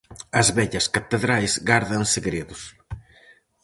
[0.39, 2.61] As vellas catedrais gardan segredos.